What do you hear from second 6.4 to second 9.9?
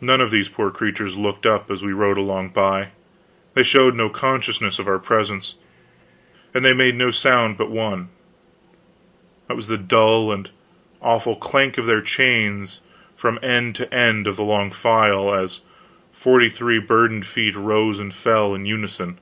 And they made no sound but one; that was the